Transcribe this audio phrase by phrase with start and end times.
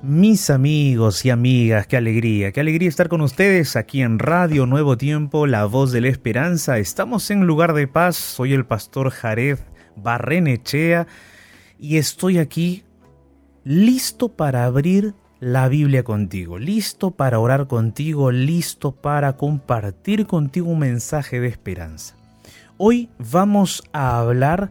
[0.00, 4.96] Mis amigos y amigas, qué alegría, qué alegría estar con ustedes aquí en Radio Nuevo
[4.96, 6.78] Tiempo, la voz de la esperanza.
[6.78, 9.58] Estamos en lugar de paz, soy el pastor Jared
[9.96, 11.08] Barrenechea
[11.80, 12.84] y estoy aquí
[13.64, 20.78] listo para abrir la Biblia contigo, listo para orar contigo, listo para compartir contigo un
[20.78, 22.14] mensaje de esperanza.
[22.76, 24.70] Hoy vamos a hablar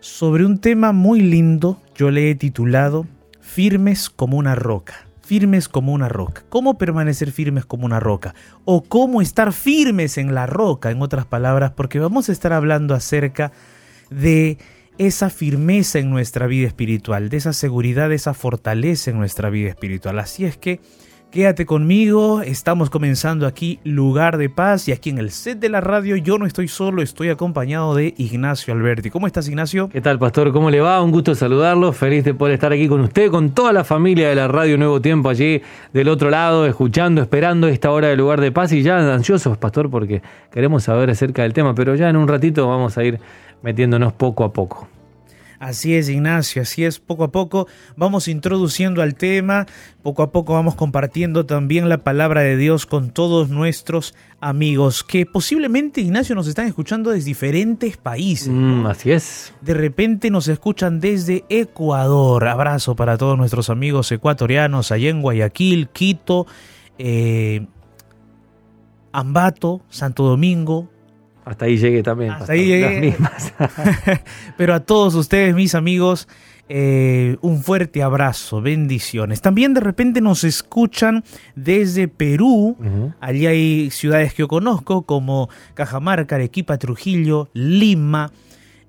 [0.00, 3.06] sobre un tema muy lindo, yo le he titulado
[3.52, 5.06] firmes como una roca.
[5.20, 6.42] Firmes como una roca.
[6.48, 8.34] ¿Cómo permanecer firmes como una roca?
[8.64, 12.94] O cómo estar firmes en la roca, en otras palabras, porque vamos a estar hablando
[12.94, 13.52] acerca
[14.10, 14.56] de
[14.96, 19.68] esa firmeza en nuestra vida espiritual, de esa seguridad, de esa fortaleza en nuestra vida
[19.68, 20.18] espiritual.
[20.18, 20.80] Así es que
[21.32, 25.80] Quédate conmigo, estamos comenzando aquí Lugar de Paz y aquí en el set de la
[25.80, 29.08] radio yo no estoy solo, estoy acompañado de Ignacio Alberti.
[29.08, 29.88] ¿Cómo estás Ignacio?
[29.88, 30.52] ¿Qué tal Pastor?
[30.52, 31.00] ¿Cómo le va?
[31.00, 34.34] Un gusto saludarlo, feliz de poder estar aquí con usted, con toda la familia de
[34.34, 35.62] la radio Nuevo Tiempo allí
[35.94, 39.88] del otro lado, escuchando, esperando esta hora de Lugar de Paz y ya ansiosos Pastor
[39.88, 43.18] porque queremos saber acerca del tema, pero ya en un ratito vamos a ir
[43.62, 44.86] metiéndonos poco a poco.
[45.62, 49.66] Así es, Ignacio, así es, poco a poco vamos introduciendo al tema,
[50.02, 55.24] poco a poco vamos compartiendo también la palabra de Dios con todos nuestros amigos que
[55.24, 58.48] posiblemente, Ignacio, nos están escuchando desde diferentes países.
[58.48, 59.54] Mm, así es.
[59.60, 62.48] De repente nos escuchan desde Ecuador.
[62.48, 66.44] Abrazo para todos nuestros amigos ecuatorianos allá en Guayaquil, Quito,
[66.98, 67.68] eh,
[69.12, 70.90] Ambato, Santo Domingo,
[71.44, 72.32] hasta ahí llegué también.
[72.32, 73.16] Hasta ahí llegué.
[74.56, 76.28] Pero a todos ustedes, mis amigos,
[76.68, 79.42] eh, un fuerte abrazo, bendiciones.
[79.42, 81.24] También de repente nos escuchan
[81.56, 82.76] desde Perú.
[83.20, 88.30] Allí hay ciudades que yo conozco como Cajamarca, Arequipa, Trujillo, Lima,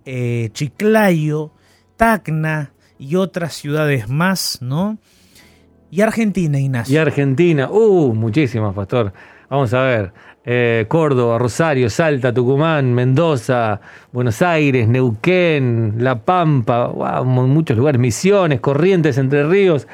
[0.06, 1.52] eh, Chiclayo,
[1.97, 4.97] Tacna y otras ciudades más, ¿no?
[5.90, 6.94] Y Argentina, Ignacio.
[6.94, 9.14] Y Argentina, uh, muchísimas, pastor.
[9.50, 10.14] Vamos a ver.
[10.46, 13.80] Eh, Córdoba, Rosario, Salta, Tucumán, Mendoza,
[14.12, 19.88] Buenos Aires, Neuquén, La Pampa, wow, muchos lugares, Misiones, Corrientes, Entre Ríos,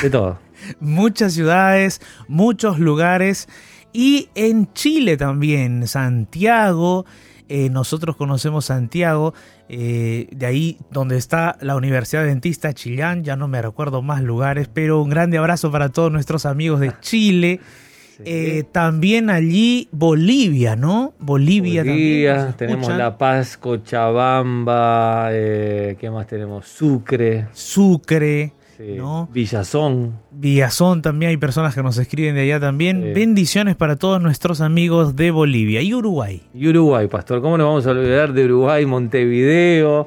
[0.00, 0.38] de todo.
[0.80, 3.46] Muchas ciudades, muchos lugares
[3.92, 7.04] y en Chile también, Santiago.
[7.48, 9.32] Eh, nosotros conocemos Santiago,
[9.68, 14.68] eh, de ahí donde está la Universidad Dentista Chillán, ya no me recuerdo más lugares,
[14.72, 17.60] pero un grande abrazo para todos nuestros amigos de Chile.
[18.24, 21.14] Eh, también allí Bolivia, ¿no?
[21.18, 22.54] Bolivia, también.
[22.56, 26.66] Tenemos La Paz, Cochabamba, eh, ¿qué más tenemos?
[26.66, 27.46] Sucre.
[27.52, 28.52] Sucre.
[28.78, 29.28] ¿no?
[29.32, 30.18] Villazón.
[30.30, 33.12] Villazón también, hay personas que nos escriben de allá también.
[33.14, 36.42] Bendiciones para todos nuestros amigos de Bolivia y Uruguay.
[36.54, 38.84] Y Uruguay, Pastor, ¿cómo nos vamos a olvidar de Uruguay?
[38.84, 40.06] Montevideo,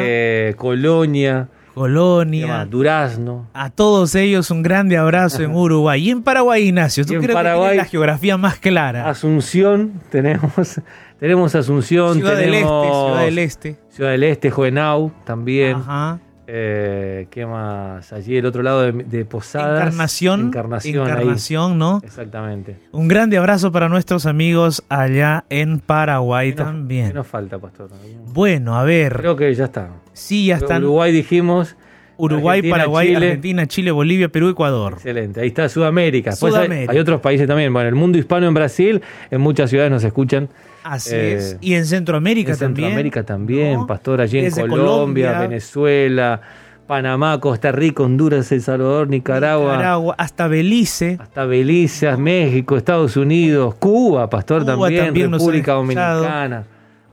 [0.00, 1.48] eh, Colonia.
[1.80, 3.48] Colonia, Durazno.
[3.54, 6.06] A todos ellos un grande abrazo en Uruguay.
[6.06, 9.08] Y en Paraguay, Ignacio, tú crees que la geografía más clara.
[9.08, 10.78] Asunción, tenemos,
[11.20, 13.76] tenemos Asunción, Ciudad del Este, Ciudad del Este.
[13.88, 15.76] Ciudad del Este, Juvenau también.
[15.76, 16.20] Ajá.
[16.52, 18.12] Eh, ¿Qué más?
[18.12, 19.82] Allí el otro lado de, Posadas.
[19.82, 20.40] Encarnación.
[20.46, 22.00] Encarnación, Encarnación ¿no?
[22.02, 22.76] Exactamente.
[22.90, 27.08] Un grande abrazo para nuestros amigos allá en Paraguay también.
[27.08, 27.90] ¿Qué nos falta, Pastor?
[28.32, 29.16] Bueno, a ver.
[29.18, 29.90] Creo que ya está.
[30.12, 30.82] Sí, ya están.
[30.82, 31.76] Uruguay dijimos.
[32.20, 34.94] Uruguay, Paraguay, Argentina, Chile, Bolivia, Perú, Ecuador.
[34.94, 35.40] Excelente.
[35.40, 36.32] Ahí está Sudamérica.
[36.32, 36.92] Sudamérica.
[36.92, 37.72] hay, otros países también.
[37.72, 39.00] Bueno, el mundo hispano en Brasil,
[39.30, 40.48] en muchas ciudades nos escuchan.
[40.84, 41.52] Así es.
[41.54, 42.70] Eh, y en Centroamérica también.
[42.70, 46.40] En Centroamérica también, Pastor, allí en Colombia, Venezuela,
[46.86, 49.76] Panamá, Costa Rica, Honduras, El Salvador, Nicaragua.
[49.76, 51.18] Nicaragua, hasta Belice.
[51.20, 56.64] Hasta Belice, México, Estados Unidos, Cuba, Pastor, también, República Dominicana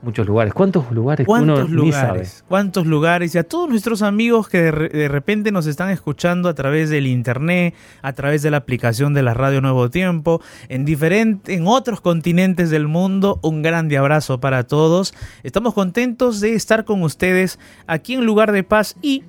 [0.08, 0.54] muchos lugares.
[0.54, 1.28] ¿Cuántos lugares?
[1.28, 2.46] ¿Cuántos lugares?
[2.48, 3.36] ¿Cuántos lugares?
[3.36, 7.76] Y a todos nuestros amigos que de, repente nos están escuchando a través del internet,
[8.02, 12.70] a través de la aplicación de la Radio Nuevo Tiempo, en diferentes, en otros continentes
[12.70, 15.14] del mundo, un grande abrazo para todos.
[15.44, 19.26] Estamos contentos de estar con ustedes aquí en Lugar de Paz y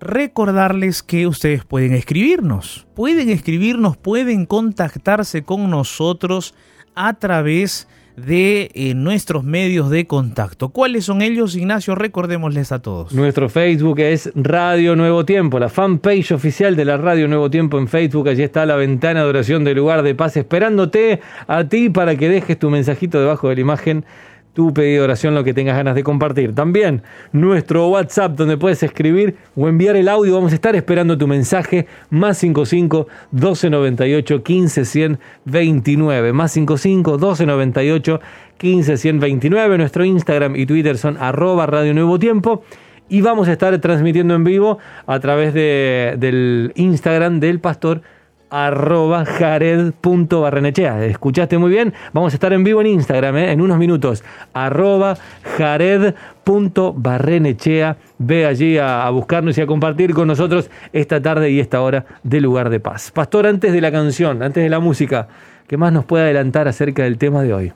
[0.00, 6.54] recordarles que ustedes pueden escribirnos, pueden escribirnos, pueden contactarse con nosotros
[6.94, 10.70] a través de de eh, nuestros medios de contacto.
[10.70, 11.94] ¿Cuáles son ellos, Ignacio?
[11.94, 13.12] Recordémosles a todos.
[13.12, 17.88] Nuestro Facebook es Radio Nuevo Tiempo, la fanpage oficial de la Radio Nuevo Tiempo en
[17.88, 18.28] Facebook.
[18.28, 22.28] Allí está la ventana de oración del lugar de paz esperándote a ti para que
[22.28, 24.04] dejes tu mensajito debajo de la imagen
[24.52, 26.54] tu pedido de oración, lo que tengas ganas de compartir.
[26.54, 27.02] También
[27.32, 30.34] nuestro WhatsApp donde puedes escribir o enviar el audio.
[30.34, 31.86] Vamos a estar esperando tu mensaje.
[32.10, 36.32] Más 55 1298 15 129.
[36.32, 38.20] Más 55 1298
[38.56, 39.78] 15 129.
[39.78, 42.64] Nuestro Instagram y Twitter son arroba Radio Nuevo Tiempo.
[43.10, 48.02] y vamos a estar transmitiendo en vivo a través de, del Instagram del pastor
[48.50, 51.06] arroba jared.barrenechea.
[51.06, 51.94] ¿Escuchaste muy bien?
[52.12, 53.52] Vamos a estar en vivo en Instagram ¿eh?
[53.52, 54.24] en unos minutos.
[54.52, 55.16] arroba
[55.56, 57.96] jared.barrenechea.
[58.18, 62.40] Ve allí a, buscarnos y a compartir con nosotros esta tarde y esta hora de
[62.40, 63.10] lugar de paz.
[63.10, 65.28] Pastor, antes de la canción, antes de la música,
[65.66, 67.72] ¿qué más nos puede adelantar acerca del tema de hoy?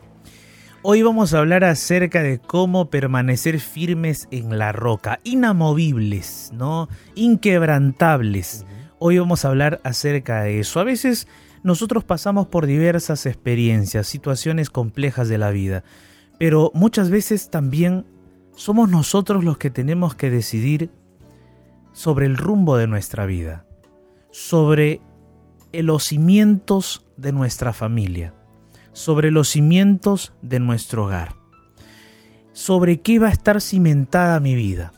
[0.84, 6.88] Hoy vamos a hablar acerca de cómo permanecer firmes en la roca, inamovibles, ¿no?
[7.14, 8.66] Inquebrantables.
[9.04, 10.78] Hoy vamos a hablar acerca de eso.
[10.78, 11.26] A veces
[11.64, 15.82] nosotros pasamos por diversas experiencias, situaciones complejas de la vida,
[16.38, 18.06] pero muchas veces también
[18.54, 20.92] somos nosotros los que tenemos que decidir
[21.92, 23.66] sobre el rumbo de nuestra vida,
[24.30, 25.00] sobre
[25.72, 28.34] los cimientos de nuestra familia,
[28.92, 31.34] sobre los cimientos de nuestro hogar,
[32.52, 34.92] sobre qué va a estar cimentada mi vida.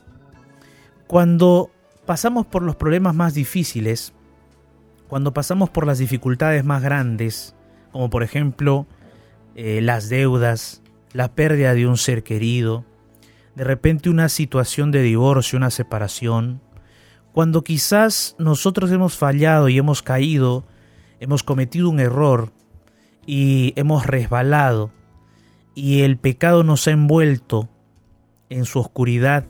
[1.06, 1.70] Cuando
[2.06, 4.12] pasamos por los problemas más difíciles,
[5.08, 7.54] cuando pasamos por las dificultades más grandes,
[7.92, 8.86] como por ejemplo
[9.54, 12.84] eh, las deudas, la pérdida de un ser querido,
[13.54, 16.60] de repente una situación de divorcio, una separación,
[17.32, 20.64] cuando quizás nosotros hemos fallado y hemos caído,
[21.20, 22.52] hemos cometido un error
[23.26, 24.92] y hemos resbalado
[25.74, 27.68] y el pecado nos ha envuelto
[28.48, 29.46] en su oscuridad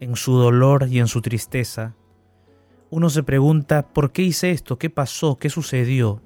[0.00, 1.94] en su dolor y en su tristeza,
[2.90, 4.78] uno se pregunta, ¿por qué hice esto?
[4.78, 5.36] ¿Qué pasó?
[5.36, 6.22] ¿Qué sucedió?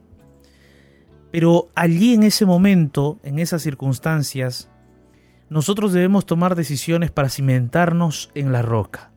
[1.31, 4.69] Pero allí en ese momento, en esas circunstancias,
[5.49, 9.11] nosotros debemos tomar decisiones para cimentarnos en la roca.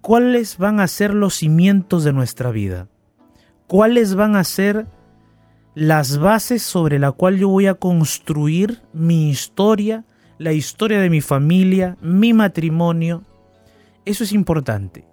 [0.00, 2.88] ¿Cuáles van a ser los cimientos de nuestra vida?
[3.66, 4.86] ¿Cuáles van a ser
[5.74, 10.04] las bases sobre la cual yo voy a construir mi historia,
[10.38, 13.22] la historia de mi familia, mi matrimonio,
[14.04, 15.06] eso es importante,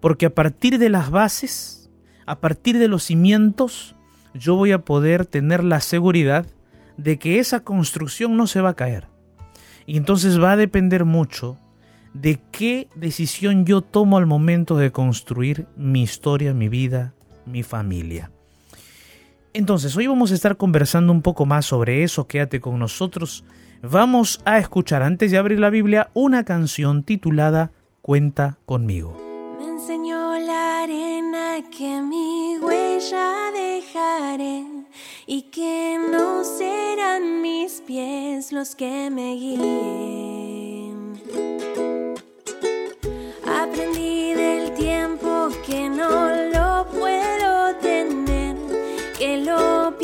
[0.00, 1.90] porque a partir de las bases,
[2.26, 3.94] a partir de los cimientos,
[4.34, 6.46] yo voy a poder tener la seguridad
[6.96, 9.06] de que esa construcción no se va a caer.
[9.86, 11.58] Y entonces va a depender mucho
[12.12, 17.14] de qué decisión yo tomo al momento de construir mi historia, mi vida,
[17.46, 18.30] mi familia.
[19.54, 23.44] Entonces, hoy vamos a estar conversando un poco más sobre eso, quédate con nosotros.
[23.82, 27.70] Vamos a escuchar, antes de abrir la Biblia, una canción titulada
[28.08, 29.14] Cuenta conmigo.
[29.58, 34.64] Me enseñó la arena que mi huella dejaré
[35.26, 41.20] y que no serán mis pies los que me guíen.
[43.46, 48.56] Aprendí del tiempo que no lo puedo tener,
[49.18, 49.98] que lo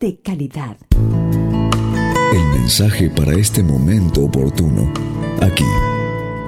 [0.00, 0.76] de calidad.
[2.32, 4.92] El mensaje para este momento oportuno,
[5.40, 5.64] aquí,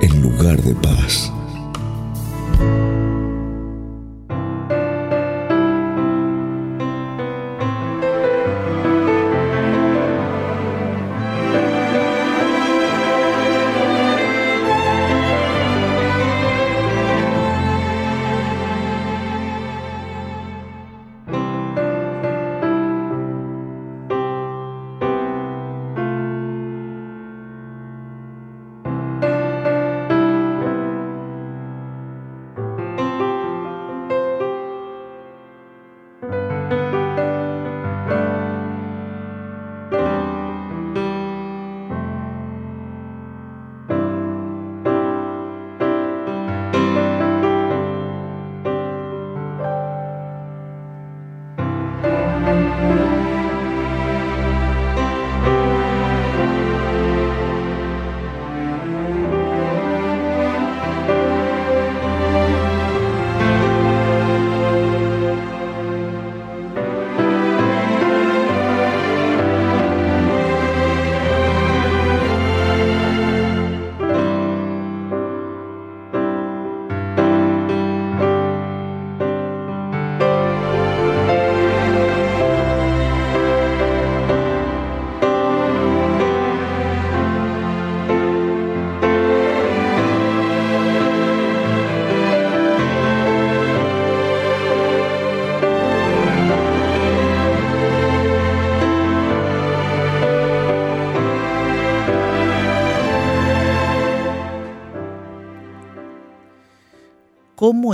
[0.00, 1.32] en lugar de paz.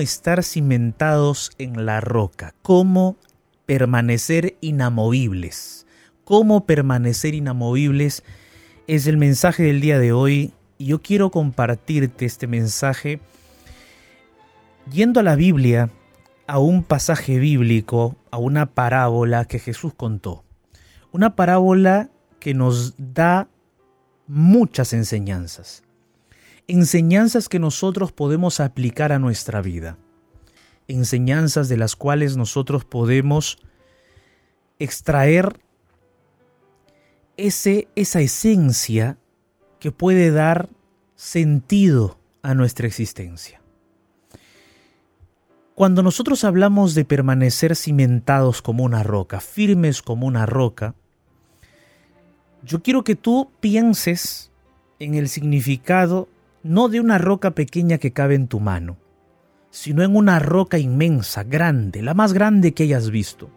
[0.01, 3.17] Estar cimentados en la roca, cómo
[3.69, 5.87] permanecer inamovibles.
[6.25, 8.25] Cómo permanecer inamovibles
[8.87, 10.55] es el mensaje del día de hoy.
[10.79, 13.21] Y yo quiero compartirte este mensaje.
[14.91, 15.91] Yendo a la Biblia,
[16.47, 20.45] a un pasaje bíblico, a una parábola que Jesús contó.
[21.13, 22.09] Una parábola
[22.41, 23.49] que nos da
[24.27, 25.83] muchas enseñanzas
[26.69, 29.97] enseñanzas que nosotros podemos aplicar a nuestra vida,
[30.87, 33.59] enseñanzas de las cuales nosotros podemos
[34.79, 35.59] extraer
[37.37, 39.19] ese, esa esencia
[39.81, 40.69] que puede dar
[41.17, 43.61] sentido a nuestra existencia.
[45.75, 50.95] Cuando nosotros hablamos de permanecer cimentados como una roca, firmes como una roca,
[52.63, 54.51] yo quiero que tú pienses
[54.99, 56.29] en el significado
[56.63, 58.97] no de una roca pequeña que cabe en tu mano,
[59.71, 63.51] sino en una roca inmensa, grande, la más grande que hayas visto.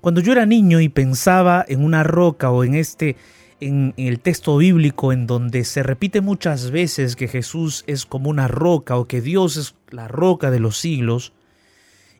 [0.00, 3.16] Cuando yo era niño y pensaba en una roca o en este
[3.60, 8.48] en, el texto bíblico en donde se repite muchas veces que Jesús es como una
[8.48, 11.32] roca o que Dios es la roca de los siglos,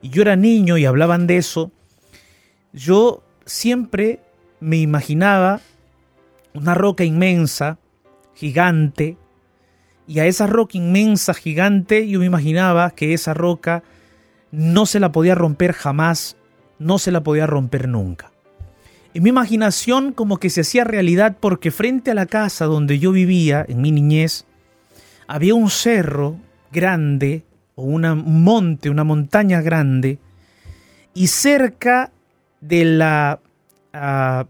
[0.00, 1.72] y yo era niño y hablaban de eso,
[2.72, 4.20] yo siempre
[4.60, 5.60] me imaginaba
[6.54, 7.78] una roca inmensa,
[8.34, 9.16] gigante,
[10.06, 13.82] y a esa roca inmensa, gigante, yo me imaginaba que esa roca
[14.50, 16.36] no se la podía romper jamás,
[16.78, 18.32] no se la podía romper nunca.
[19.14, 23.12] Y mi imaginación como que se hacía realidad porque frente a la casa donde yo
[23.12, 24.46] vivía, en mi niñez,
[25.26, 26.36] había un cerro
[26.70, 27.44] grande,
[27.74, 28.02] o un
[28.42, 30.18] monte, una montaña grande,
[31.14, 32.10] y cerca
[32.60, 33.40] de la
[33.92, 34.46] ah,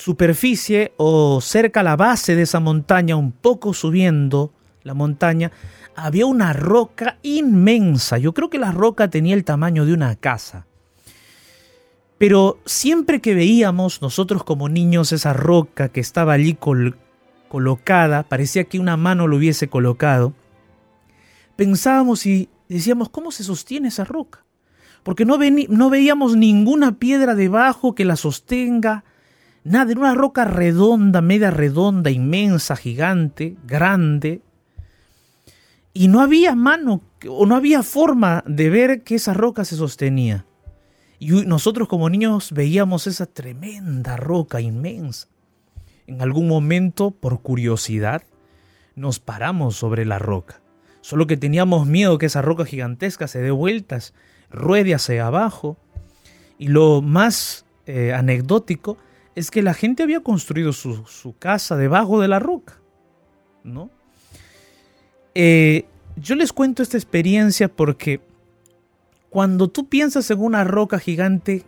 [0.00, 4.50] superficie o cerca a la base de esa montaña, un poco subiendo
[4.82, 5.52] la montaña,
[5.94, 8.16] había una roca inmensa.
[8.16, 10.66] Yo creo que la roca tenía el tamaño de una casa.
[12.16, 16.56] Pero siempre que veíamos nosotros como niños esa roca que estaba allí
[17.48, 20.32] colocada, parecía que una mano lo hubiese colocado,
[21.56, 24.44] pensábamos y decíamos, ¿cómo se sostiene esa roca?
[25.02, 25.38] Porque no,
[25.68, 29.04] no veíamos ninguna piedra debajo que la sostenga,
[29.62, 34.40] Nada, era una roca redonda, media redonda, inmensa, gigante, grande.
[35.92, 40.46] Y no había mano o no había forma de ver que esa roca se sostenía.
[41.18, 45.28] Y nosotros como niños veíamos esa tremenda roca inmensa.
[46.06, 48.22] En algún momento, por curiosidad,
[48.96, 50.62] nos paramos sobre la roca.
[51.02, 54.14] Solo que teníamos miedo que esa roca gigantesca se dé vueltas,
[54.50, 55.76] ruede hacia abajo.
[56.58, 58.96] Y lo más eh, anecdótico
[59.34, 62.80] es que la gente había construido su, casa debajo de la roca,
[63.64, 63.90] ¿no?
[65.34, 68.20] Eh, yo les cuento esta experiencia porque
[69.30, 71.62] Cuando tú piensas en una roca gigante,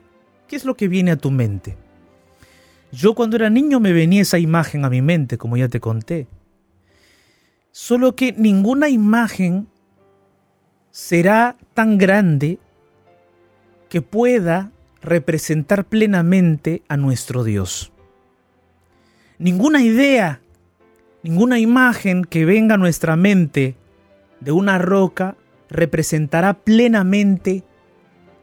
[0.48, 1.76] ¿qué es lo que viene a tu mente?
[2.90, 6.26] Yo cuando era niño me venía esa imagen a mi mente, como ya te conté.
[7.70, 9.68] Solo que ninguna imagen
[10.90, 12.58] será tan grande
[13.88, 14.71] que pueda
[15.02, 17.92] representar plenamente a nuestro Dios.
[19.38, 20.40] Ninguna idea,
[21.22, 23.74] ninguna imagen que venga a nuestra mente
[24.40, 25.36] de una roca
[25.68, 27.64] representará plenamente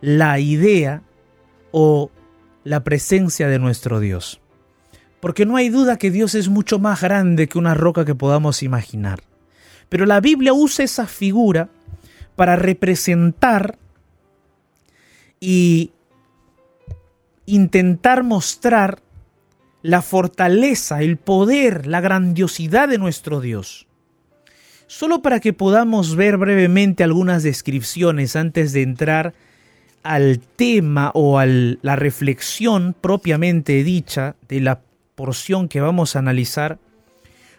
[0.02, 1.04] la idea
[1.72, 2.12] o
[2.64, 4.42] la presencia de nuestro Dios.
[5.20, 8.64] Porque no hay duda que Dios es mucho más grande que una roca que podamos
[8.64, 9.22] imaginar.
[9.90, 11.70] Pero la Biblia usa esa figura
[12.36, 13.78] para representar
[15.40, 15.92] y
[17.56, 19.02] intentar mostrar
[19.82, 23.88] la fortaleza, el poder, la grandiosidad de nuestro Dios.
[24.88, 29.34] Solo para que podamos ver brevemente algunas descripciones antes de entrar
[30.04, 34.82] al tema o a la reflexión propiamente dicha de la
[35.16, 36.80] porción que vamos a analizar.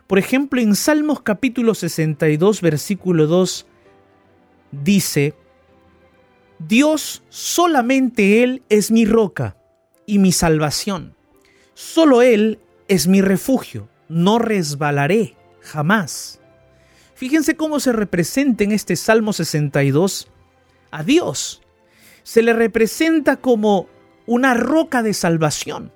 [0.06, 3.66] Por ejemplo, en Salmos capítulo 62, versículo 2,
[4.72, 5.34] dice,
[6.58, 9.56] Dios solamente Él es mi roca
[10.10, 11.14] y mi salvación.
[11.74, 13.88] Solo Él es mi refugio.
[14.08, 16.40] No resbalaré jamás.
[17.14, 20.28] Fíjense cómo se representa en este Salmo 62
[20.90, 21.62] a Dios.
[22.24, 23.86] Se le representa como
[24.26, 25.92] una roca de salvación,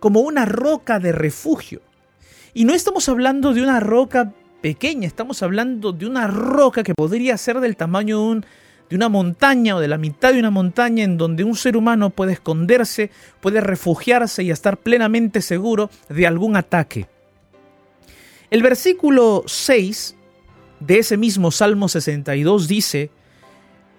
[0.00, 1.80] como una roca de refugio.
[2.52, 7.38] Y no estamos hablando de una roca pequeña, estamos hablando de una roca que podría
[7.38, 8.46] ser del tamaño de, un,
[8.88, 12.10] de una montaña o de la mitad de una montaña en donde un ser humano
[12.10, 17.06] puede esconderse, puede refugiarse y estar plenamente seguro de algún ataque.
[18.50, 20.16] El versículo 6
[20.80, 23.10] de ese mismo Salmo 62 dice,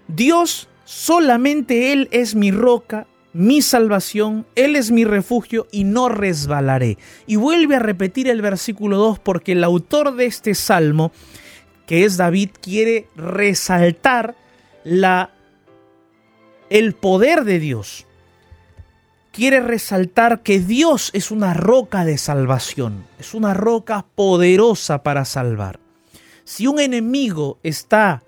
[0.07, 6.97] Dios solamente Él es mi roca mi salvación, Él es mi refugio y no resbalaré.
[7.27, 11.11] Y vuelve a repetir el versículo 2 porque el autor de este salmo,
[11.85, 14.35] que es David, quiere resaltar
[14.87, 15.31] la,
[16.69, 18.05] el poder de Dios.
[19.31, 25.79] Quiere resaltar que Dios es una roca de salvación, es una roca poderosa para salvar.
[26.45, 28.23] Si un enemigo está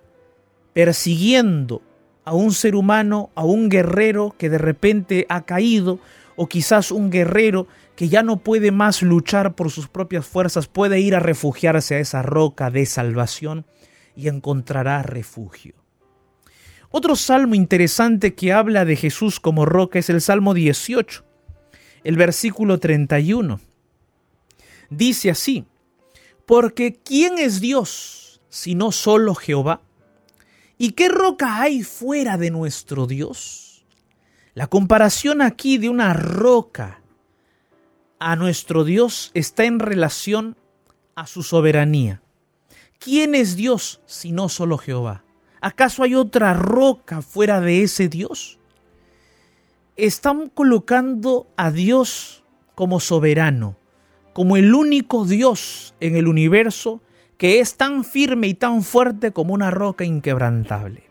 [0.74, 1.82] persiguiendo
[2.26, 6.00] a un ser humano, a un guerrero que de repente ha caído,
[6.36, 11.00] o quizás un guerrero que ya no puede más luchar por sus propias fuerzas, puede
[11.00, 13.66] ir a refugiarse a esa roca de salvación
[14.16, 15.79] y encontrará refugio.
[16.92, 21.24] Otro salmo interesante que habla de Jesús como roca es el Salmo 18,
[22.04, 23.60] el versículo 31.
[24.90, 25.66] Dice así,
[26.48, 29.82] porque ¿quién es Dios sino solo Jehová?
[30.80, 33.86] ¿Y qué roca hay fuera de nuestro Dios?
[34.56, 37.02] La comparación aquí de una roca
[38.18, 40.58] a nuestro Dios está en relación
[41.14, 42.24] a su soberanía.
[42.98, 45.24] ¿Quién es Dios si no solo Jehová?
[45.62, 48.60] ¿Acaso hay otra roca fuera de ese Dios?
[49.98, 52.44] Están colocando a Dios
[52.76, 53.76] como soberano,
[54.34, 57.02] como el único Dios en el universo
[57.38, 61.04] que es tan firme y tan fuerte como una roca inquebrantable.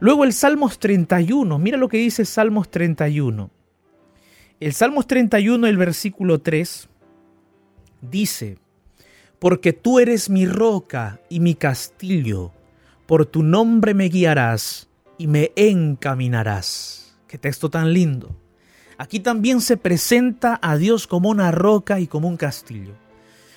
[0.00, 3.50] Luego el Salmos 31, mira lo que dice Salmos 31.
[4.60, 6.88] El Salmos 31, el versículo 3,
[8.00, 8.58] dice,
[9.38, 12.52] porque tú eres mi roca y mi castillo,
[13.12, 17.14] por tu nombre me guiarás y me encaminarás.
[17.28, 18.34] Qué texto tan lindo.
[18.96, 22.94] Aquí también se presenta a Dios como una roca y como un castillo.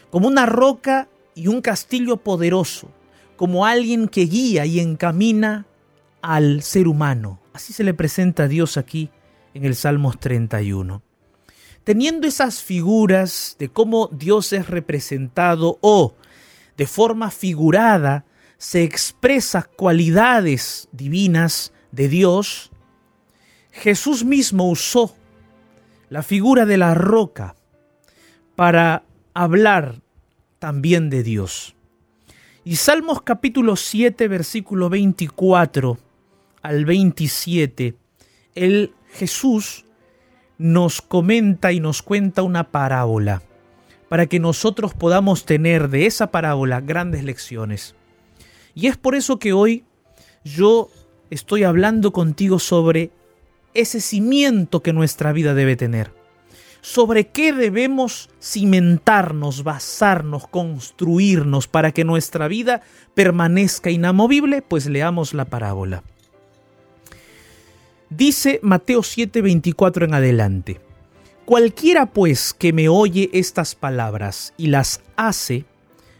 [0.09, 2.91] Como una roca y un castillo poderoso,
[3.37, 5.65] como alguien que guía y encamina
[6.21, 7.39] al ser humano.
[7.53, 9.09] Así se le presenta a Dios aquí
[9.53, 11.01] en el Salmos 31.
[11.85, 16.13] Teniendo esas figuras de cómo Dios es representado o
[16.75, 18.25] de forma figurada
[18.65, 22.71] se expresa cualidades divinas de Dios,
[23.71, 25.15] Jesús mismo usó
[26.09, 27.55] la figura de la roca
[28.55, 29.03] para
[29.35, 30.01] hablar
[30.57, 31.75] también de Dios.
[32.63, 35.99] Y Salmos capítulo 7, versículo 24
[36.63, 37.93] al 27,
[38.55, 39.85] el Jesús
[40.57, 43.43] nos comenta y nos cuenta una parábola
[44.09, 47.93] para que nosotros podamos tener de esa parábola grandes lecciones.
[48.75, 49.83] Y es por eso que hoy
[50.43, 50.89] yo
[51.31, 53.09] estoy hablando contigo sobre
[53.73, 56.11] ese cimiento que nuestra vida debe tener
[56.85, 62.83] sobre qué debemos cimentarnos, basarnos, construirnos para que nuestra vida
[63.15, 66.03] permanezca inamovible, pues leamos la parábola.
[68.11, 70.79] Dice Mateo 7:24 en adelante.
[71.45, 75.65] Cualquiera pues que me oye estas palabras y las hace,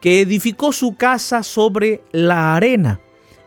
[0.00, 3.00] que edificó su casa sobre la arena,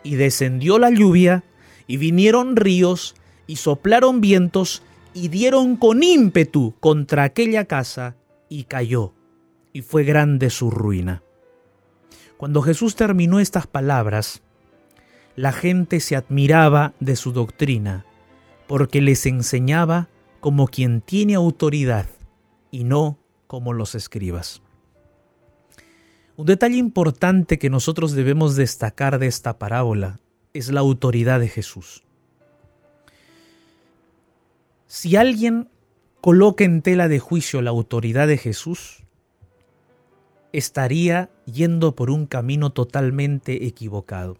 [0.04, 1.44] y descendió la lluvia,
[1.88, 3.16] y vinieron ríos,
[3.48, 8.16] y soplaron vientos, y dieron con ímpetu contra aquella casa,
[8.50, 9.14] y cayó,
[9.72, 11.24] y fue grande su ruina.
[12.38, 14.42] Cuando Jesús terminó estas palabras,
[15.36, 18.06] la gente se admiraba de su doctrina,
[18.68, 22.08] porque les enseñaba como quien tiene autoridad
[22.70, 24.62] y no como los escribas.
[26.44, 30.20] Un detalle importante que nosotros debemos destacar de esta parábola
[30.54, 32.04] es la autoridad de Jesús.
[34.86, 35.70] Si alguien
[36.20, 39.06] coloca en tela de juicio la autoridad de Jesús,
[40.52, 44.38] estaría yendo por un camino totalmente equivocado.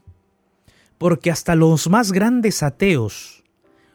[0.98, 3.46] Porque hasta los más grandes ateos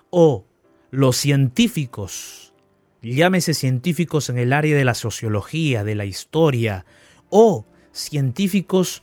[0.08, 0.46] o
[0.90, 2.54] los científicos,
[3.02, 6.86] llámese científicos en el área de la sociología, de la historia,
[7.28, 7.66] o
[7.98, 9.02] científicos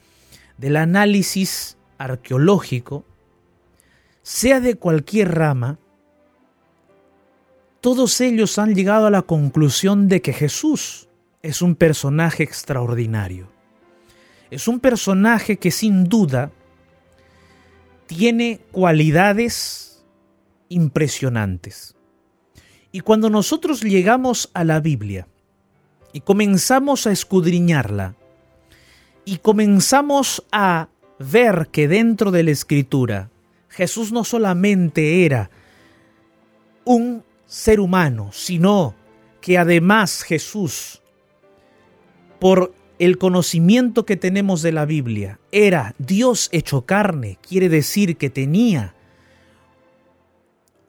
[0.57, 3.05] del análisis arqueológico,
[4.21, 5.77] sea de cualquier rama,
[7.81, 11.07] todos ellos han llegado a la conclusión de que Jesús
[11.43, 13.51] es un personaje extraordinario.
[14.49, 16.51] Es un personaje que sin duda
[18.07, 20.03] tiene cualidades
[20.69, 21.95] impresionantes.
[22.91, 25.27] Y cuando nosotros llegamos a la Biblia
[26.13, 28.15] y comenzamos a escudriñarla,
[29.25, 30.87] y comenzamos a
[31.19, 33.29] ver que dentro de la escritura
[33.69, 35.49] Jesús no solamente era
[36.85, 38.95] un ser humano, sino
[39.41, 41.01] que además Jesús,
[42.39, 48.29] por el conocimiento que tenemos de la Biblia, era Dios hecho carne, quiere decir que
[48.29, 48.95] tenía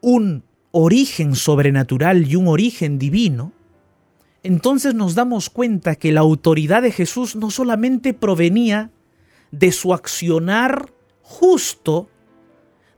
[0.00, 3.52] un origen sobrenatural y un origen divino,
[4.46, 8.92] entonces nos damos cuenta que la autoridad de Jesús no solamente provenía
[9.50, 12.08] de su accionar justo,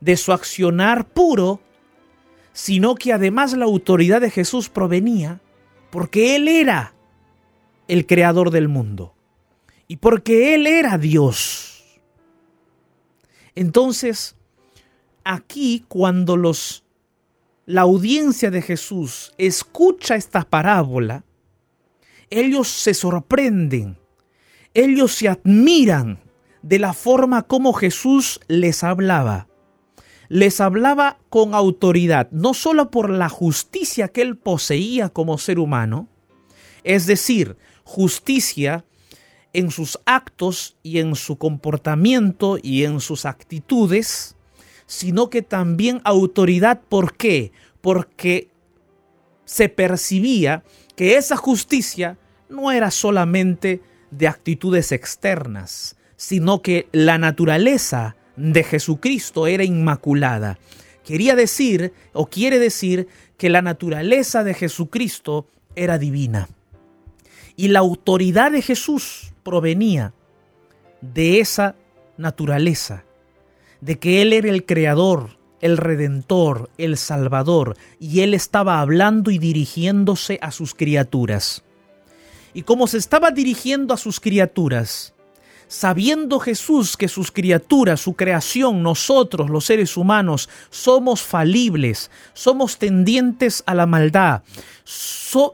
[0.03, 1.63] de su accionar puro,
[2.53, 5.41] sino que además la autoridad de Jesús provenía
[5.89, 6.93] porque Él era
[7.89, 9.15] el creador del mundo
[9.87, 11.83] y porque Él era Dios.
[13.55, 14.37] Entonces,
[15.25, 16.85] aquí cuando los
[17.65, 21.25] la audiencia de Jesús escucha esta parábola,
[22.31, 23.99] ellos se sorprenden,
[24.75, 26.21] ellos se admiran
[26.63, 29.49] de la forma como Jesús les hablaba.
[30.29, 36.09] Les hablaba con autoridad, no solo por la justicia que él poseía como ser humano,
[36.85, 38.85] es decir, justicia
[39.55, 44.37] en sus actos y en su comportamiento y en sus actitudes,
[44.87, 46.83] sino que también autoridad.
[46.89, 47.53] ¿Por qué?
[47.81, 48.51] Porque
[49.47, 50.63] se percibía
[50.99, 53.81] que esa justicia no era solamente
[54.11, 60.59] de actitudes externas, sino que la naturaleza de Jesucristo era inmaculada.
[61.05, 63.07] Quería decir, o quiere decir,
[63.37, 66.49] que la naturaleza de Jesucristo era divina.
[67.55, 70.15] Y la autoridad de Jesús provenía
[71.01, 71.77] de esa
[72.17, 73.05] naturaleza,
[73.81, 79.39] de que Él era el creador, el redentor, el salvador, y él estaba hablando y
[79.39, 81.65] dirigiéndose a sus criaturas.
[82.55, 85.15] Y como se estaba dirigiendo a sus criaturas,
[85.69, 93.63] sabiendo Jesús que sus criaturas, su creación, nosotros los seres humanos, somos falibles, somos tendientes
[93.67, 94.43] a la maldad,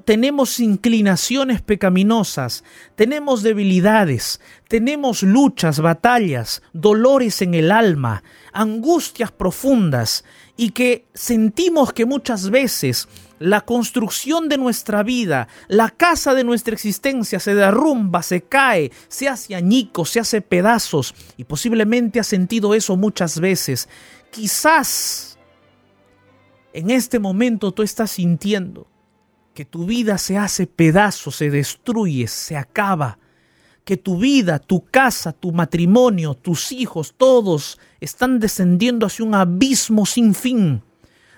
[0.04, 2.62] tenemos inclinaciones pecaminosas,
[2.94, 8.22] tenemos debilidades, tenemos luchas, batallas, dolores en el alma,
[8.52, 10.24] angustias profundas
[10.56, 13.08] y que sentimos que muchas veces
[13.44, 19.28] la construcción de nuestra vida, la casa de nuestra existencia se derrumba, se cae, se
[19.28, 23.86] hace añicos, se hace pedazos y posiblemente has sentido eso muchas veces.
[24.30, 25.38] Quizás
[26.72, 28.86] en este momento tú estás sintiendo
[29.52, 33.18] que tu vida se hace pedazos, se destruye, se acaba,
[33.84, 40.06] que tu vida, tu casa, tu matrimonio, tus hijos, todos están descendiendo hacia un abismo
[40.06, 40.82] sin fin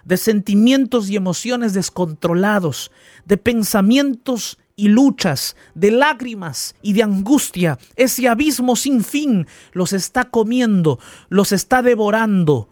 [0.07, 2.91] de sentimientos y emociones descontrolados,
[3.27, 7.79] de pensamientos y luchas, de lágrimas y de angustia.
[7.97, 12.69] Ese abismo sin fin los está comiendo, los está devorando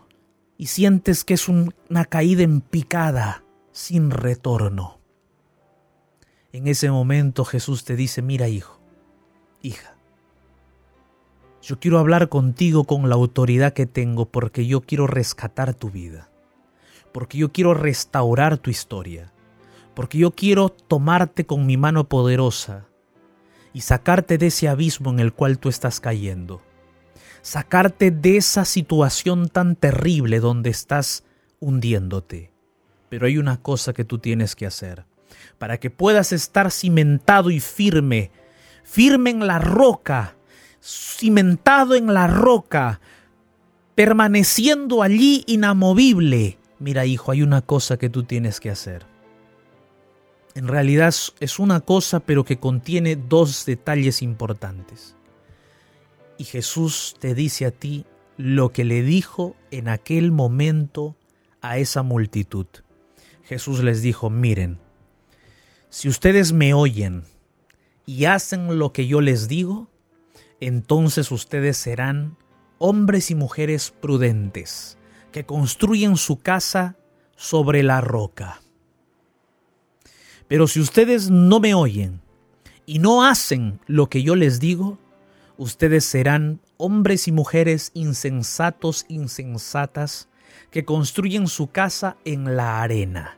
[0.57, 5.01] y sientes que es una caída en picada sin retorno.
[6.53, 8.81] En ese momento Jesús te dice, mira hijo,
[9.61, 9.97] hija,
[11.61, 16.31] yo quiero hablar contigo con la autoridad que tengo porque yo quiero rescatar tu vida,
[17.14, 19.33] porque yo quiero restaurar tu historia
[19.94, 22.87] porque yo quiero tomarte con mi mano poderosa
[23.72, 26.62] y sacarte de ese abismo en el cual tú estás cayendo,
[27.42, 31.24] sacarte de esa situación tan terrible donde estás
[31.61, 32.53] hundiéndote.
[33.09, 35.07] Pero hay una cosa que tú tienes que hacer
[35.59, 38.31] para que puedas estar cimentado y firme,
[38.83, 40.37] firme en la roca,
[40.83, 43.00] cimentado en la roca,
[43.94, 46.59] permaneciendo allí inamovible.
[46.79, 49.07] Mira, hijo, hay una cosa que tú tienes que hacer
[50.55, 55.17] en realidad es una cosa pero que contiene dos detalles importantes.
[56.39, 58.07] Y Jesús te dice a ti
[58.37, 61.17] lo que le dijo en aquel momento
[61.61, 62.67] a esa multitud.
[63.45, 64.79] Jesús les dijo, miren,
[65.91, 67.25] si ustedes me oyen
[68.07, 69.89] y hacen lo que yo les digo,
[70.61, 72.37] entonces ustedes serán
[72.79, 74.99] hombres y mujeres prudentes,
[75.35, 76.97] que construyen su casa
[77.35, 78.62] sobre la roca.
[80.47, 82.20] Pero si ustedes no me oyen
[82.87, 84.97] y no hacen lo que yo les digo,
[85.57, 90.29] ustedes serán hombres y mujeres insensatos, insensatas,
[90.70, 93.37] que construyen su casa en la arena.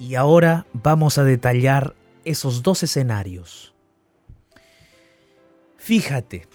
[0.00, 1.94] Y ahora vamos a detallar
[2.24, 3.76] esos dos escenarios.
[5.76, 6.48] Fíjate,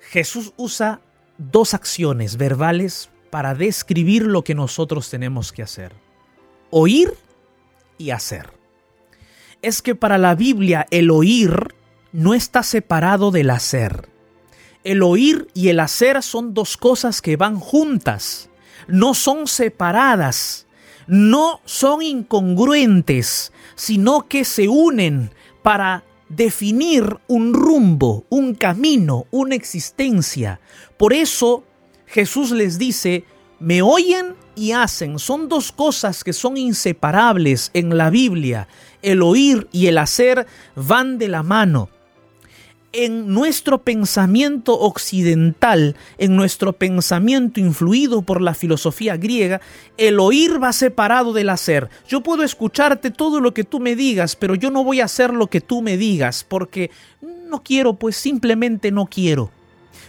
[0.00, 1.02] Jesús usa
[1.38, 5.92] dos acciones verbales para describir lo que nosotros tenemos que hacer.
[6.70, 7.14] Oír
[7.98, 8.50] y hacer.
[9.62, 11.74] Es que para la Biblia el oír
[12.12, 14.08] no está separado del hacer.
[14.84, 18.50] El oír y el hacer son dos cosas que van juntas,
[18.88, 20.66] no son separadas,
[21.06, 25.30] no son incongruentes, sino que se unen
[25.62, 30.60] para definir un rumbo, un camino, una existencia.
[30.96, 31.64] Por eso
[32.06, 33.24] Jesús les dice,
[33.60, 38.68] me oyen y hacen son dos cosas que son inseparables en la Biblia.
[39.02, 41.88] El oír y el hacer van de la mano.
[42.94, 49.62] En nuestro pensamiento occidental, en nuestro pensamiento influido por la filosofía griega,
[49.96, 51.88] el oír va separado del hacer.
[52.06, 55.32] Yo puedo escucharte todo lo que tú me digas, pero yo no voy a hacer
[55.32, 56.90] lo que tú me digas, porque
[57.48, 59.50] no quiero, pues simplemente no quiero.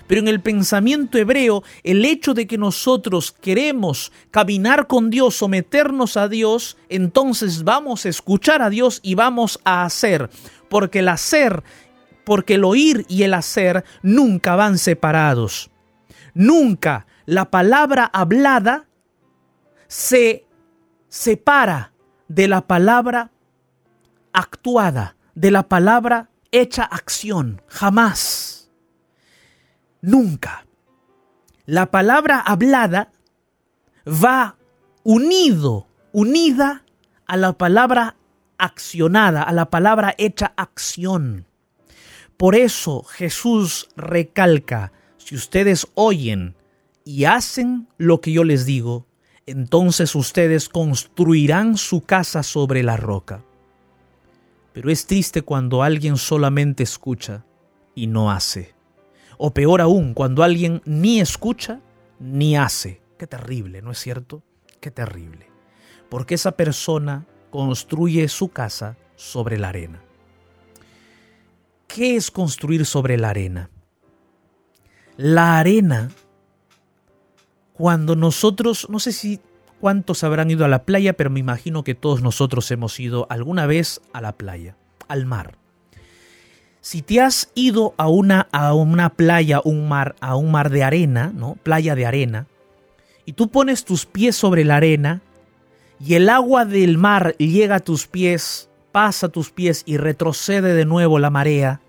[0.08, 6.18] Pero en el pensamiento hebreo, el hecho de que nosotros queremos caminar con Dios, someternos
[6.18, 10.30] a Dios, entonces vamos a escuchar a Dios y vamos a hacer.
[10.70, 11.64] Porque el hacer,
[12.24, 15.72] porque el oír y el hacer nunca van separados.
[16.34, 18.88] Nunca la palabra hablada
[19.88, 20.46] se
[21.08, 21.94] separa
[22.28, 23.32] de la palabra
[24.32, 27.62] actuada, de la palabra hecha acción.
[27.68, 28.54] Jamás
[30.04, 30.66] nunca.
[31.66, 33.12] La palabra hablada
[34.06, 34.58] va
[35.04, 36.84] unido, unida
[37.26, 38.18] a la palabra
[38.58, 41.48] accionada, a la palabra hecha acción.
[42.38, 46.56] Por eso Jesús recalca, si ustedes oyen
[47.06, 49.06] y hacen lo que yo les digo,
[49.46, 53.44] entonces ustedes construirán su casa sobre la roca.
[54.74, 57.46] Pero es triste cuando alguien solamente escucha
[57.94, 58.74] y no hace.
[59.38, 61.80] O peor aún, cuando alguien ni escucha
[62.20, 63.02] ni hace.
[63.18, 64.42] Qué terrible, ¿no es cierto?
[64.80, 65.48] Qué terrible.
[66.10, 70.03] Porque esa persona construye su casa sobre la arena.
[71.94, 73.70] ¿Qué es construir sobre la arena?
[75.16, 76.10] La arena,
[77.74, 79.40] cuando nosotros, no sé si
[79.80, 83.68] cuántos habrán ido a la playa, pero me imagino que todos nosotros hemos ido alguna
[83.68, 84.76] vez a la playa,
[85.08, 85.60] al mar.
[86.82, 90.84] Si te has ido a una, a una playa, un mar, a un mar de
[90.84, 91.60] arena, ¿no?
[91.62, 92.48] Playa de arena,
[93.24, 95.22] y tú pones tus pies sobre la arena,
[96.00, 100.86] y el agua del mar llega a tus pies, pasa tus pies y retrocede de
[100.86, 101.82] nuevo la marea,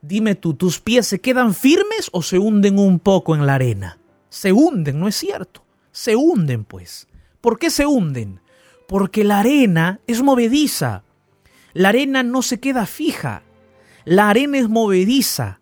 [0.00, 3.98] dime tú, ¿tus pies se quedan firmes o se hunden un poco en la arena?
[4.28, 5.64] Se hunden, ¿no es cierto?
[5.90, 7.08] Se hunden, pues.
[7.40, 8.40] ¿Por qué se hunden?
[8.86, 11.02] Porque la arena es movediza.
[11.72, 13.42] La arena no se queda fija.
[14.04, 15.60] La arena es movediza.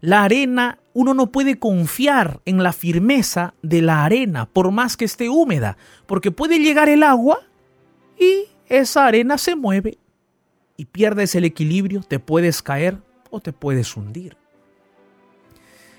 [0.00, 5.06] La arena uno no puede confiar en la firmeza de la arena, por más que
[5.06, 7.40] esté húmeda, porque puede llegar el agua
[8.16, 9.98] y esa arena se mueve
[10.76, 12.98] y pierdes el equilibrio, te puedes caer
[13.30, 14.36] o te puedes hundir.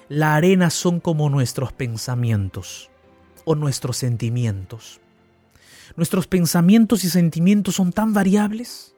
[0.09, 2.89] La arena son como nuestros pensamientos
[3.43, 4.99] o nuestros sentimientos.
[5.95, 8.95] Nuestros pensamientos y sentimientos son tan variables.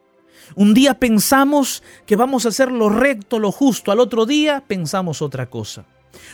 [0.55, 5.21] Un día pensamos que vamos a hacer lo recto, lo justo, al otro día pensamos
[5.21, 5.85] otra cosa.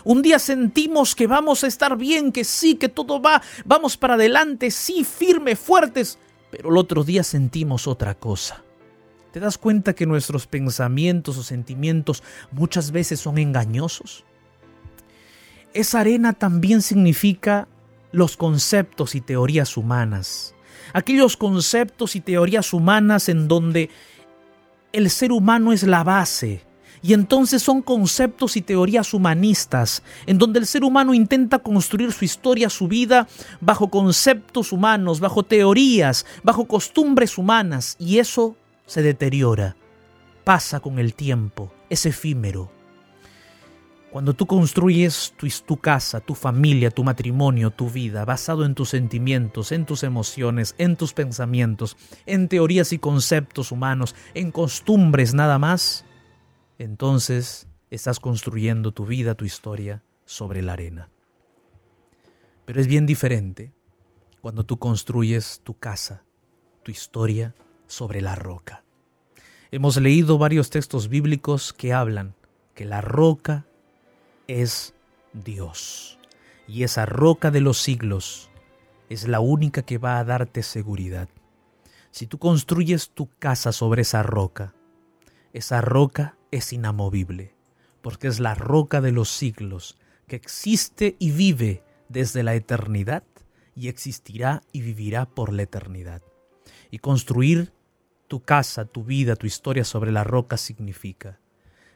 [0.04, 4.14] Un día sentimos que vamos a estar bien, que sí, que todo va, vamos para
[4.14, 6.18] adelante, sí, firme, fuertes,
[6.52, 8.64] pero el otro día sentimos otra cosa.
[9.34, 14.26] ¿Te das cuenta que nuestros pensamientos o sentimientos muchas veces son engañosos?
[15.74, 17.68] Esa arena también significa
[18.12, 20.54] los conceptos y teorías humanas.
[20.94, 23.90] Aquellos conceptos y teorías humanas en donde
[24.92, 26.62] el ser humano es la base.
[27.02, 32.24] Y entonces son conceptos y teorías humanistas, en donde el ser humano intenta construir su
[32.24, 33.28] historia, su vida,
[33.60, 37.96] bajo conceptos humanos, bajo teorías, bajo costumbres humanas.
[37.98, 38.56] Y eso
[38.94, 39.76] se deteriora,
[40.44, 42.72] pasa con el tiempo, es efímero.
[44.12, 45.34] Cuando tú construyes
[45.66, 50.76] tu, casa, tu familia, tu matrimonio, tu vida, basado en tus sentimientos, en tus emociones,
[50.78, 56.06] en tus pensamientos, en teorías y conceptos humanos, en costumbres nada más,
[56.78, 61.10] entonces estás construyendo tu vida, tu historia sobre la arena.
[62.66, 63.74] Pero es bien diferente
[64.40, 66.26] cuando tú construyes tu casa,
[66.84, 67.56] tu historia
[67.88, 68.83] sobre la roca.
[69.74, 72.36] Hemos leído varios textos bíblicos que hablan
[72.76, 73.66] que la roca
[74.48, 74.94] es
[75.34, 76.20] Dios.
[76.68, 78.52] Y esa roca de los siglos
[79.10, 81.28] es la única que va a darte seguridad.
[82.12, 84.76] Si tú construyes tu casa sobre esa roca,
[85.54, 87.56] esa roca es inamovible,
[88.04, 93.24] porque es la roca de los siglos que existe y vive desde la eternidad
[93.76, 96.22] y existirá y vivirá por la eternidad.
[96.92, 97.74] Y construir
[98.34, 101.40] tu casa, tu vida, tu historia sobre la roca significa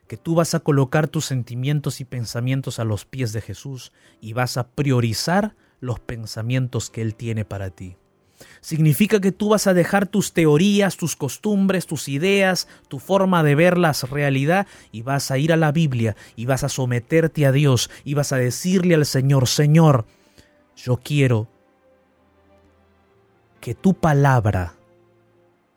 [0.07, 4.33] que tú vas a colocar tus sentimientos y pensamientos a los pies de Jesús y
[4.33, 7.95] vas a priorizar los pensamientos que Él tiene para ti.
[8.61, 13.55] Significa que tú vas a dejar tus teorías, tus costumbres, tus ideas, tu forma de
[13.55, 17.51] ver la realidad y vas a ir a la Biblia y vas a someterte a
[17.51, 20.05] Dios y vas a decirle al Señor, Señor,
[20.75, 21.47] yo quiero
[23.59, 24.76] que tu palabra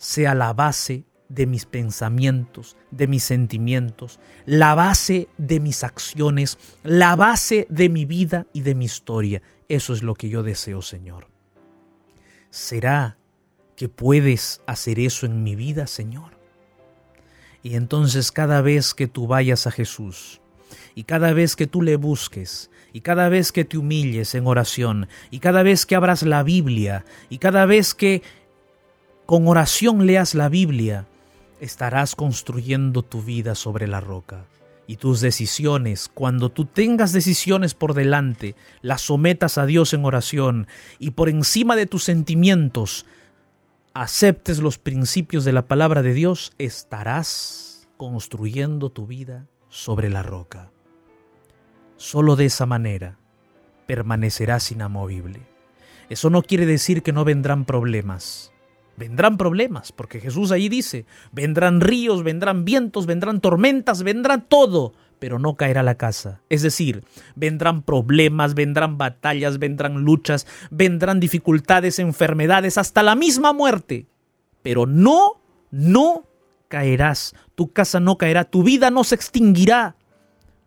[0.01, 7.16] sea la base de mis pensamientos, de mis sentimientos, la base de mis acciones, la
[7.16, 9.42] base de mi vida y de mi historia.
[9.68, 11.28] Eso es lo que yo deseo, Señor.
[12.48, 13.18] ¿Será
[13.76, 16.32] que puedes hacer eso en mi vida, Señor?
[17.62, 20.40] Y entonces cada vez que tú vayas a Jesús,
[20.94, 25.09] y cada vez que tú le busques, y cada vez que te humilles en oración,
[25.30, 28.22] y cada vez que abras la Biblia, y cada vez que
[29.30, 31.06] con oración leas la Biblia,
[31.60, 34.44] estarás construyendo tu vida sobre la roca.
[34.88, 40.66] Y tus decisiones, cuando tú tengas decisiones por delante, las sometas a Dios en oración
[40.98, 43.06] y por encima de tus sentimientos,
[43.94, 50.72] aceptes los principios de la palabra de Dios, estarás construyendo tu vida sobre la roca.
[51.98, 53.16] Solo de esa manera
[53.86, 55.46] permanecerás inamovible.
[56.08, 58.49] Eso no quiere decir que no vendrán problemas.
[59.01, 65.40] Vendrán problemas, porque Jesús ahí dice, vendrán ríos, vendrán vientos, vendrán tormentas, vendrá todo, pero
[65.40, 66.40] no caerá la casa.
[66.48, 67.03] Es decir,
[67.34, 74.07] vendrán problemas, vendrán batallas, vendrán luchas, vendrán dificultades, enfermedades, hasta la misma muerte.
[74.62, 75.40] Pero no,
[75.72, 76.26] no
[76.68, 79.96] caerás, tu casa no caerá, tu vida no se extinguirá.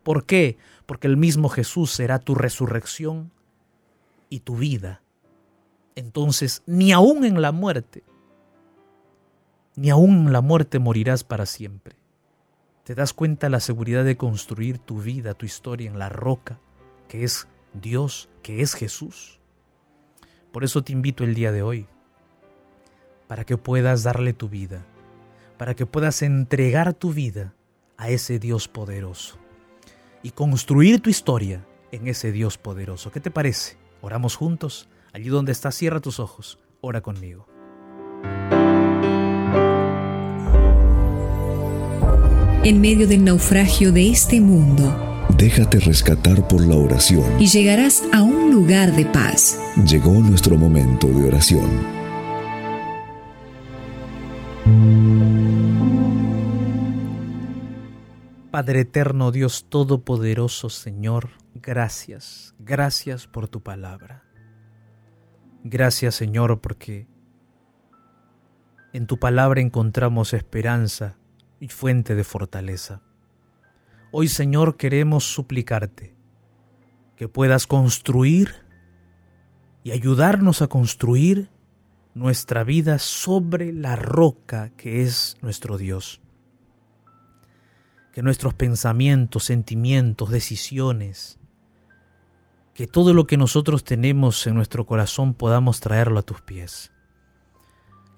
[0.03, 0.57] ¿Por qué?
[0.85, 3.31] porque el mismo Jesús será tu resurrección
[4.29, 5.01] y tu vida.
[5.95, 8.03] Entonces, ni aún en la muerte,
[9.75, 11.95] ni en la muerte morirás para siempre.
[12.83, 16.59] ¿Te das cuenta la seguridad de construir tu vida, tu historia en la roca,
[17.07, 19.39] que es Dios, que es Jesús?
[20.51, 21.87] Por eso te invito el día de hoy,
[23.27, 24.85] para que puedas darle tu vida,
[25.57, 27.55] para que puedas entregar tu vida
[27.97, 29.37] a ese Dios poderoso
[30.21, 33.11] y construir tu historia en ese Dios poderoso.
[33.11, 33.77] ¿Qué te parece?
[34.01, 34.89] Oramos juntos.
[35.13, 36.59] Allí donde estás, cierra tus ojos.
[36.81, 37.47] Ora conmigo.
[42.65, 47.25] En medio del naufragio de este mundo, déjate rescatar por la oración.
[47.37, 49.59] Y llegarás a un lugar de paz.
[49.85, 51.69] Llegó nuestro momento de oración.
[58.49, 64.23] Padre eterno, Dios Todopoderoso, Señor, gracias, gracias por tu palabra.
[65.65, 67.07] Gracias, Señor, porque
[68.93, 71.17] en tu palabra encontramos esperanza
[71.63, 72.99] y fuente de fortaleza.
[74.11, 76.13] Hoy, Señor, queremos suplicarte
[77.15, 78.53] que puedas construir
[79.81, 81.49] y ayudarnos a construir
[82.15, 86.19] nuestra vida sobre la roca que es nuestro Dios.
[88.11, 91.39] Que nuestros pensamientos, sentimientos, decisiones,
[92.73, 96.91] que todo lo que nosotros tenemos en nuestro corazón podamos traerlo a tus pies.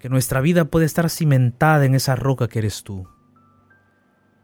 [0.00, 3.06] Que nuestra vida pueda estar cimentada en esa roca que eres tú.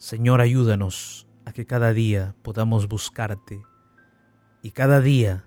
[0.03, 3.63] Señor, ayúdanos a que cada día podamos buscarte
[4.61, 5.45] y cada día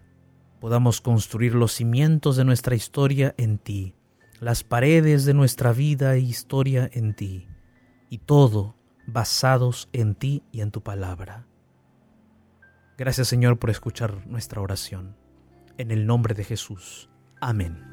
[0.61, 3.95] podamos construir los cimientos de nuestra historia en ti,
[4.39, 7.49] las paredes de nuestra vida e historia en ti,
[8.09, 11.45] y todo basados en ti y en tu palabra.
[12.97, 15.17] Gracias Señor por escuchar nuestra oración.
[15.77, 17.09] En el nombre de Jesús.
[17.41, 17.85] Amén.